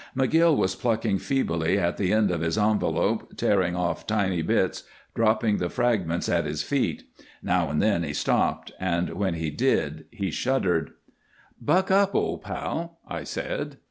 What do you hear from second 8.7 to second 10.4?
and when he did he